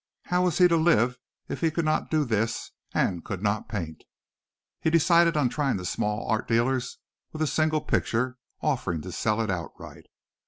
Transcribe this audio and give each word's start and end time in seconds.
How 0.23 0.41
was 0.41 0.57
he 0.57 0.67
to 0.67 0.77
live 0.77 1.19
if 1.47 1.61
he 1.61 1.69
could 1.69 1.85
not 1.85 2.09
do 2.09 2.25
this 2.25 2.71
and 2.91 3.23
could 3.23 3.43
not 3.43 3.69
paint? 3.69 4.03
He 4.79 4.89
decided 4.89 5.37
on 5.37 5.47
trying 5.47 5.77
the 5.77 5.85
small 5.85 6.27
art 6.27 6.47
dealers 6.47 6.97
with 7.31 7.43
a 7.43 7.45
single 7.45 7.81
picture, 7.81 8.39
offering 8.61 9.03
to 9.03 9.11
sell 9.11 9.39
it 9.41 9.51
outright. 9.51 10.07